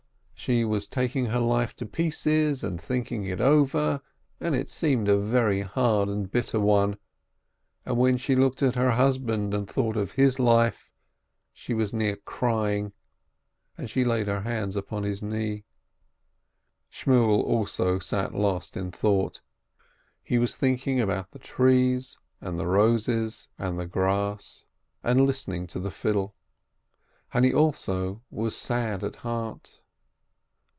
[0.33, 4.01] She was taking her life to pieces and thinking it over,
[4.39, 6.97] and it seemed a very hard and bitter one,
[7.85, 10.89] and when she looked at her husband and thought of his life,
[11.53, 12.91] she was near crying,
[13.77, 15.63] and she laid her hands upon his knee.
[16.91, 19.41] Shmuel also sat lost in thought.
[20.23, 24.65] He was thinking about the trees and the roses and the grass,
[25.03, 26.33] and listening to the fiddle.
[27.31, 29.77] And he also was sad at heart.